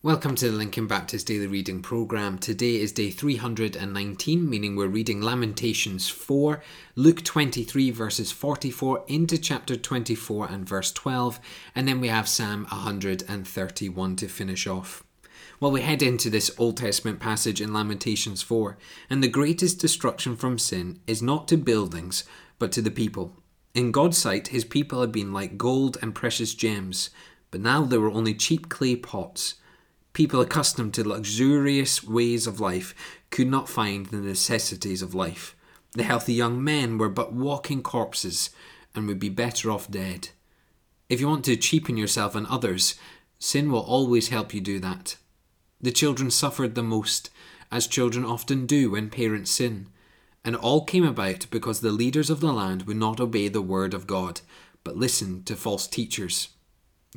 [0.00, 2.38] Welcome to the Lincoln Baptist Daily Reading Programme.
[2.38, 6.62] Today is day 319, meaning we're reading Lamentations 4,
[6.94, 11.40] Luke 23, verses 44 into chapter 24 and verse 12,
[11.74, 15.02] and then we have Psalm 131 to finish off.
[15.58, 18.78] Well, we head into this Old Testament passage in Lamentations 4,
[19.10, 22.22] and the greatest destruction from sin is not to buildings,
[22.60, 23.32] but to the people.
[23.74, 27.10] In God's sight, his people had been like gold and precious gems,
[27.50, 29.56] but now they were only cheap clay pots
[30.12, 32.94] People accustomed to luxurious ways of life
[33.30, 35.54] could not find the necessities of life.
[35.92, 38.50] The healthy young men were but walking corpses
[38.94, 40.30] and would be better off dead.
[41.08, 42.96] If you want to cheapen yourself and others,
[43.38, 45.16] sin will always help you do that.
[45.80, 47.30] The children suffered the most,
[47.70, 49.88] as children often do when parents sin.
[50.44, 53.94] And all came about because the leaders of the land would not obey the word
[53.94, 54.40] of God,
[54.82, 56.48] but listened to false teachers.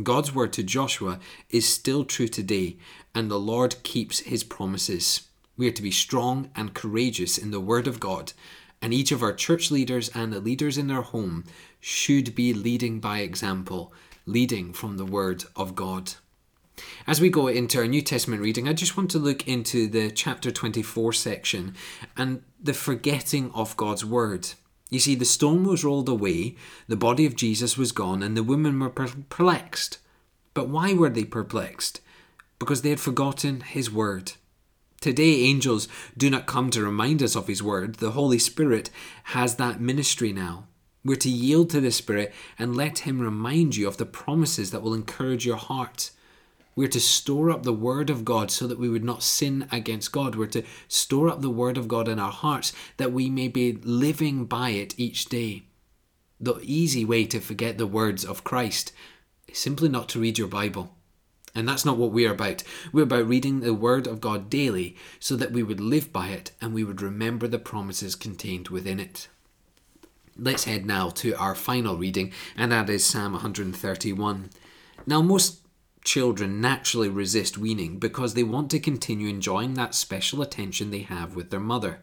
[0.00, 1.18] God's word to Joshua
[1.50, 2.76] is still true today,
[3.12, 5.28] and the Lord keeps his promises.
[5.56, 8.32] We are to be strong and courageous in the word of God,
[8.80, 11.44] and each of our church leaders and the leaders in their home
[11.80, 13.92] should be leading by example,
[14.26, 16.12] leading from the word of God.
[17.06, 20.12] As we go into our New Testament reading, I just want to look into the
[20.12, 21.74] chapter 24 section
[22.16, 24.50] and the forgetting of God's word.
[24.90, 26.56] You see, the stone was rolled away,
[26.88, 29.98] the body of Jesus was gone, and the women were perplexed.
[30.52, 32.00] But why were they perplexed?
[32.58, 34.32] Because they had forgotten His word.
[35.00, 37.94] Today, angels do not come to remind us of His word.
[37.96, 38.90] The Holy Spirit
[39.24, 40.66] has that ministry now.
[41.04, 44.82] We're to yield to the Spirit and let Him remind you of the promises that
[44.82, 46.10] will encourage your heart.
[46.76, 50.12] We're to store up the Word of God so that we would not sin against
[50.12, 50.34] God.
[50.34, 53.72] We're to store up the Word of God in our hearts that we may be
[53.82, 55.64] living by it each day.
[56.40, 58.92] The easy way to forget the words of Christ
[59.48, 60.94] is simply not to read your Bible.
[61.54, 62.62] And that's not what we're about.
[62.92, 66.52] We're about reading the Word of God daily so that we would live by it
[66.60, 69.28] and we would remember the promises contained within it.
[70.38, 74.50] Let's head now to our final reading, and that is Psalm 131.
[75.06, 75.60] Now, most
[76.04, 81.36] children naturally resist weaning because they want to continue enjoying that special attention they have
[81.36, 82.00] with their mother.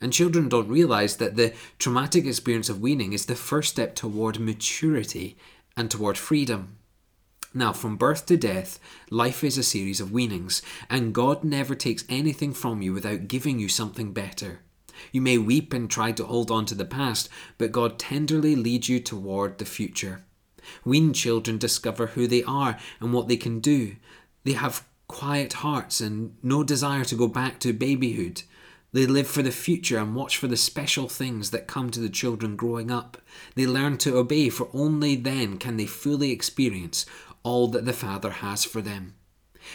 [0.00, 4.40] And children don't realize that the traumatic experience of weaning is the first step toward
[4.40, 5.36] maturity
[5.76, 6.76] and toward freedom.
[7.52, 8.78] Now, from birth to death,
[9.10, 13.58] life is a series of weanings, and God never takes anything from you without giving
[13.58, 14.60] you something better.
[15.12, 17.28] You may weep and try to hold on to the past,
[17.58, 20.24] but God tenderly leads you toward the future.
[20.84, 23.96] Weaned children discover who they are and what they can do.
[24.44, 28.42] They have quiet hearts and no desire to go back to babyhood.
[28.92, 32.08] They live for the future and watch for the special things that come to the
[32.08, 33.18] children growing up.
[33.54, 37.06] They learn to obey, for only then can they fully experience
[37.42, 39.14] all that the Father has for them.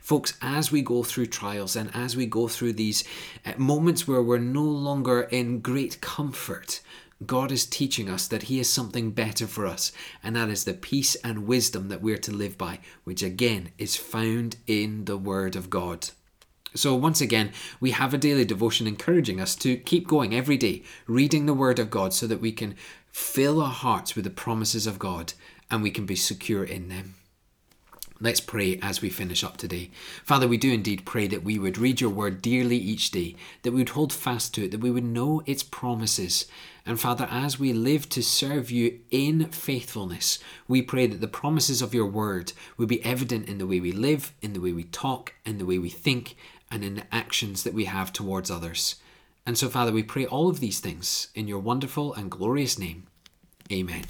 [0.00, 3.04] Folks, as we go through trials and as we go through these
[3.46, 6.80] uh, moments where we're no longer in great comfort,
[7.26, 9.90] God is teaching us that He has something better for us,
[10.22, 13.96] and that is the peace and wisdom that we're to live by, which again is
[13.96, 16.10] found in the Word of God.
[16.74, 20.84] So, once again, we have a daily devotion encouraging us to keep going every day,
[21.06, 22.76] reading the Word of God so that we can
[23.10, 25.32] fill our hearts with the promises of God
[25.70, 27.14] and we can be secure in them.
[28.20, 29.90] Let's pray as we finish up today.
[30.24, 33.70] Father, we do indeed pray that we would read your word dearly each day, that
[33.70, 36.46] we would hold fast to it, that we would know its promises.
[36.84, 41.80] And Father, as we live to serve you in faithfulness, we pray that the promises
[41.80, 44.84] of your word will be evident in the way we live, in the way we
[44.84, 46.34] talk, in the way we think,
[46.72, 48.96] and in the actions that we have towards others.
[49.46, 53.06] And so, Father, we pray all of these things in your wonderful and glorious name.
[53.70, 54.06] Amen.